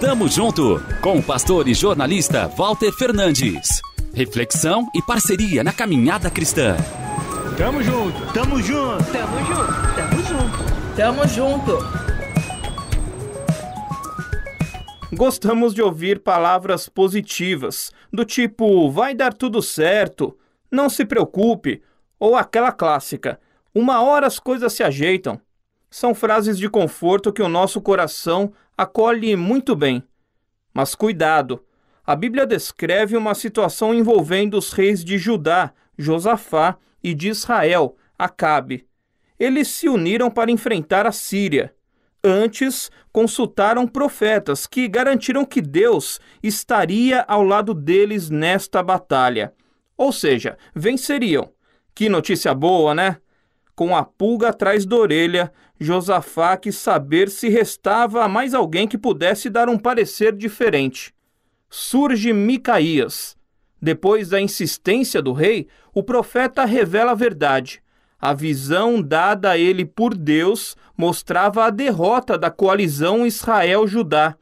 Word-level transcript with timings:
Tamo 0.00 0.28
junto 0.28 0.82
com 1.00 1.18
o 1.18 1.22
pastor 1.22 1.66
e 1.66 1.74
jornalista 1.74 2.46
Walter 2.48 2.92
Fernandes. 2.92 3.80
Reflexão 4.12 4.86
e 4.94 5.00
parceria 5.00 5.64
na 5.64 5.72
caminhada 5.72 6.30
cristã. 6.30 6.76
Tamo 7.56 7.82
junto, 7.82 8.32
tamo 8.32 8.60
junto, 8.60 9.04
tamo 9.12 9.38
junto, 9.46 9.94
tamo 9.96 10.22
junto, 10.22 10.96
tamo 10.96 11.28
junto. 11.28 12.02
Gostamos 15.14 15.74
de 15.74 15.82
ouvir 15.82 16.20
palavras 16.20 16.88
positivas, 16.88 17.92
do 18.12 18.24
tipo 18.24 18.90
vai 18.90 19.14
dar 19.14 19.32
tudo 19.32 19.62
certo, 19.62 20.36
não 20.70 20.88
se 20.88 21.04
preocupe, 21.04 21.82
ou 22.18 22.34
aquela 22.36 22.72
clássica, 22.72 23.38
uma 23.74 24.02
hora 24.02 24.26
as 24.26 24.38
coisas 24.38 24.72
se 24.72 24.82
ajeitam. 24.82 25.40
São 25.92 26.14
frases 26.14 26.56
de 26.56 26.70
conforto 26.70 27.30
que 27.30 27.42
o 27.42 27.50
nosso 27.50 27.78
coração 27.78 28.54
acolhe 28.74 29.36
muito 29.36 29.76
bem. 29.76 30.02
Mas 30.72 30.94
cuidado! 30.94 31.62
A 32.02 32.16
Bíblia 32.16 32.46
descreve 32.46 33.14
uma 33.14 33.34
situação 33.34 33.92
envolvendo 33.92 34.56
os 34.56 34.72
reis 34.72 35.04
de 35.04 35.18
Judá, 35.18 35.70
Josafá, 35.98 36.78
e 37.04 37.12
de 37.12 37.28
Israel, 37.28 37.94
Acabe. 38.18 38.86
Eles 39.38 39.68
se 39.68 39.86
uniram 39.86 40.30
para 40.30 40.50
enfrentar 40.50 41.06
a 41.06 41.12
Síria. 41.12 41.74
Antes, 42.24 42.90
consultaram 43.12 43.86
profetas 43.86 44.66
que 44.66 44.88
garantiram 44.88 45.44
que 45.44 45.60
Deus 45.60 46.18
estaria 46.42 47.20
ao 47.28 47.42
lado 47.42 47.74
deles 47.74 48.30
nesta 48.30 48.82
batalha. 48.82 49.52
Ou 49.94 50.10
seja, 50.10 50.56
venceriam. 50.74 51.50
Que 51.94 52.08
notícia 52.08 52.54
boa, 52.54 52.94
né? 52.94 53.18
Com 53.74 53.96
a 53.96 54.04
pulga 54.04 54.50
atrás 54.50 54.84
da 54.84 54.96
orelha, 54.96 55.52
Josafá 55.80 56.56
quis 56.56 56.76
saber 56.76 57.30
se 57.30 57.48
restava 57.48 58.28
mais 58.28 58.54
alguém 58.54 58.86
que 58.86 58.98
pudesse 58.98 59.48
dar 59.48 59.68
um 59.68 59.78
parecer 59.78 60.36
diferente. 60.36 61.14
Surge 61.70 62.32
Micaías. 62.32 63.36
Depois 63.80 64.28
da 64.28 64.40
insistência 64.40 65.22
do 65.22 65.32
rei, 65.32 65.66
o 65.92 66.02
profeta 66.02 66.64
revela 66.64 67.12
a 67.12 67.16
verdade. 67.16 67.82
A 68.20 68.32
visão 68.32 69.02
dada 69.02 69.50
a 69.50 69.58
ele 69.58 69.84
por 69.84 70.14
Deus 70.14 70.76
mostrava 70.96 71.64
a 71.64 71.70
derrota 71.70 72.38
da 72.38 72.50
coalizão 72.50 73.26
Israel-Judá. 73.26 74.36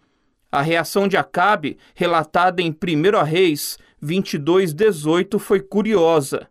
A 0.52 0.60
reação 0.60 1.08
de 1.08 1.16
Acabe, 1.16 1.78
relatada 1.94 2.60
em 2.60 2.70
1 2.70 3.24
Reis 3.24 3.78
22:18, 4.02 5.38
foi 5.38 5.60
curiosa. 5.60 6.48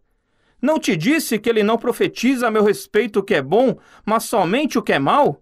Não 0.62 0.80
te 0.80 0.96
disse 0.96 1.40
que 1.40 1.50
ele 1.50 1.64
não 1.64 1.78
profetiza 1.78 2.48
a 2.48 2.52
meu 2.52 2.64
respeito 2.64 3.20
o 3.20 3.24
que 3.24 3.36
é 3.36 3.42
bom, 3.42 3.78
mas 4.06 4.24
somente 4.24 4.78
o 4.78 4.82
que 4.82 4.94
é 4.94 5.00
mal? 5.00 5.42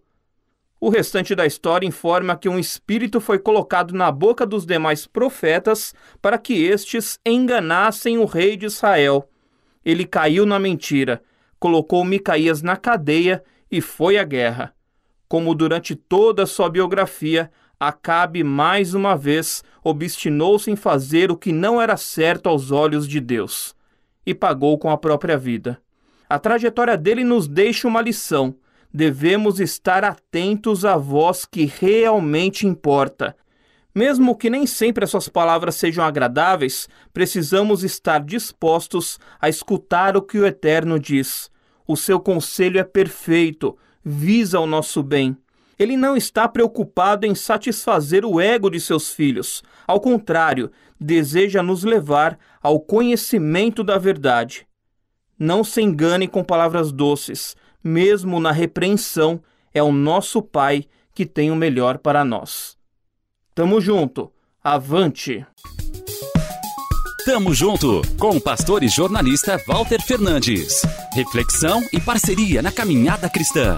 O 0.80 0.90
restante 0.90 1.34
da 1.34 1.46
história 1.46 1.88
informa 1.88 2.38
que 2.38 2.48
um 2.48 2.60
espírito 2.60 3.20
foi 3.20 3.40
colocado 3.40 3.96
na 3.96 4.12
boca 4.12 4.46
dos 4.46 4.66
demais 4.66 5.08
profetas 5.08 5.94
para 6.22 6.38
que 6.38 6.54
estes 6.64 7.20
enganassem 7.26 8.18
o 8.20 8.26
rei 8.26 8.56
de 8.56 8.68
Israel. 8.68 9.28
Ele 9.84 10.06
caiu 10.06 10.46
na 10.46 10.60
mentira 10.60 11.22
colocou 11.60 12.04
Micaías 12.06 12.62
na 12.62 12.76
cadeia 12.76 13.44
e 13.72 13.82
foi 13.82 14.18
à 14.18 14.24
guerra. 14.24 14.74
Como 15.28 15.54
durante 15.54 15.96
toda 15.96 16.44
a 16.44 16.48
sua 16.48 16.70
biografia, 16.70 17.52
Acabe 17.80 18.44
mais 18.44 18.96
uma 18.96 19.16
vez 19.16 19.64
obstinou-se 19.84 20.72
em 20.72 20.76
fazer 20.76 21.30
o 21.30 21.38
que 21.38 21.52
não 21.52 21.80
era 21.80 21.96
certo 21.96 22.50
aos 22.50 22.72
olhos 22.72 23.08
de 23.08 23.20
Deus 23.20 23.77
e 24.28 24.36
pagou 24.36 24.78
com 24.78 24.90
a 24.90 24.98
própria 24.98 25.38
vida. 25.38 25.82
A 26.30 26.38
trajetória 26.38 26.98
dele 26.98 27.24
nos 27.24 27.48
deixa 27.48 27.88
uma 27.88 28.02
lição. 28.02 28.54
Devemos 28.94 29.62
estar 29.62 30.04
atentos 30.04 30.84
à 30.84 30.98
voz 30.98 31.46
que 31.46 31.64
realmente 31.64 32.68
importa, 32.68 33.38
mesmo 33.96 34.36
que 34.36 34.50
nem 34.50 34.68
sempre 34.68 35.06
as 35.06 35.12
suas 35.12 35.30
palavras 35.30 35.76
sejam 35.76 36.04
agradáveis, 36.04 36.90
precisamos 37.14 37.86
estar 37.86 38.20
dispostos 38.20 39.18
a 39.40 39.48
escutar 39.48 40.18
o 40.18 40.22
que 40.22 40.38
o 40.38 40.46
Eterno 40.46 41.00
diz. 41.00 41.50
O 41.88 41.96
seu 41.96 42.20
conselho 42.20 42.80
é 42.80 42.84
perfeito, 42.84 43.78
visa 44.04 44.60
o 44.60 44.68
nosso 44.68 45.02
bem. 45.02 45.38
Ele 45.78 45.96
não 45.96 46.18
está 46.18 46.48
preocupado 46.48 47.26
em 47.26 47.36
satisfazer 47.36 48.26
o 48.26 48.42
ego 48.42 48.70
de 48.70 48.80
seus 48.80 49.12
filhos. 49.12 49.64
Ao 49.86 50.00
contrário, 50.00 50.72
deseja 51.00 51.62
nos 51.62 51.84
levar 51.84 52.38
ao 52.62 52.80
conhecimento 52.80 53.84
da 53.84 53.98
verdade. 53.98 54.68
Não 55.38 55.64
se 55.64 55.82
engane 55.82 56.28
com 56.28 56.44
palavras 56.44 56.92
doces. 56.92 57.56
Mesmo 57.84 58.40
na 58.40 58.52
repreensão, 58.52 59.42
é 59.74 59.84
o 59.84 59.92
nosso 59.92 60.42
Pai 60.42 60.86
que 61.14 61.26
tem 61.26 61.52
o 61.52 61.56
melhor 61.56 62.00
para 62.00 62.26
nós. 62.26 62.76
Tamo 63.54 63.80
junto. 63.80 64.32
Avante. 64.64 65.46
Tamo 67.24 67.54
junto 67.54 68.02
com 68.18 68.38
o 68.38 68.42
pastor 68.42 68.84
e 68.84 68.88
jornalista 68.88 69.58
Walter 69.68 70.02
Fernandes. 70.02 70.82
Reflexão 71.14 71.82
e 71.92 72.00
parceria 72.00 72.62
na 72.62 72.72
caminhada 72.72 73.30
cristã. 73.30 73.78